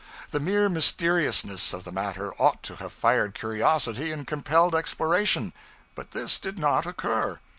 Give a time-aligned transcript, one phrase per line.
[0.31, 5.53] The mere mysteriousness of the matter ought to have fired curiosity and compelled exploration;
[5.93, 7.39] but this did not occur.